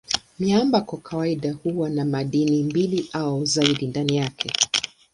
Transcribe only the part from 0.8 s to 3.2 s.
kwa kawaida huwa na madini mbili